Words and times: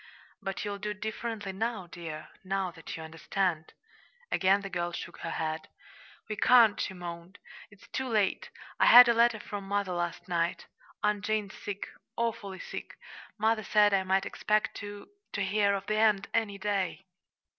"But 0.41 0.65
you'll 0.65 0.79
do 0.79 0.95
differently 0.95 1.51
now, 1.53 1.85
dear, 1.85 2.29
now 2.43 2.71
that 2.71 2.97
you 2.97 3.03
understand." 3.03 3.71
Again 4.31 4.61
the 4.61 4.69
girl 4.71 4.91
shook 4.93 5.19
her 5.19 5.29
head. 5.29 5.67
"We 6.27 6.37
can't," 6.37 6.81
she 6.81 6.95
moaned. 6.95 7.37
"It's 7.69 7.87
too 7.89 8.07
late. 8.07 8.49
I 8.79 8.87
had 8.87 9.07
a 9.07 9.13
letter 9.13 9.39
from 9.39 9.67
mother 9.67 9.91
last 9.93 10.27
night. 10.27 10.65
Aunt 11.03 11.23
Jane's 11.23 11.53
sick 11.53 11.87
awfully 12.17 12.57
sick. 12.57 12.97
Mother 13.37 13.61
said 13.63 13.93
I 13.93 14.01
might 14.01 14.25
expect 14.25 14.75
to 14.77 15.07
to 15.33 15.43
hear 15.43 15.75
of 15.75 15.85
the 15.85 15.97
end 15.97 16.29
any 16.33 16.57
day." 16.57 17.05